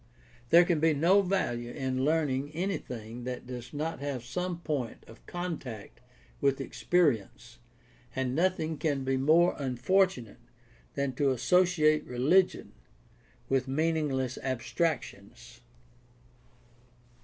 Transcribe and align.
There 0.49 0.65
can 0.65 0.79
be 0.79 0.95
no 0.95 1.21
value 1.21 1.69
in 1.69 2.03
learning 2.03 2.53
anything 2.55 3.23
that 3.25 3.45
does 3.45 3.71
not 3.71 3.99
have 3.99 4.23
some 4.25 4.59
point 4.61 5.03
of 5.05 5.23
contact 5.27 5.99
with 6.41 6.59
experience, 6.59 7.59
and 8.15 8.33
nothing 8.33 8.79
can 8.79 9.03
be 9.03 9.15
more 9.15 9.55
unfortunate 9.59 10.39
than 10.95 11.13
to 11.17 11.29
associate 11.29 12.03
religion 12.05 12.73
with 13.47 13.67
meaningless 13.67 14.39
abstractions. 14.41 15.61